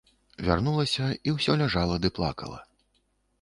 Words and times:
Вярнулася 0.45 1.09
і 1.29 1.33
ўсё 1.35 1.51
ляжала 1.63 2.01
ды 2.07 2.13
плакала. 2.21 2.59